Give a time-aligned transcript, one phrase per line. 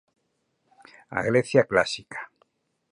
[1.17, 2.31] A Grecia clásica.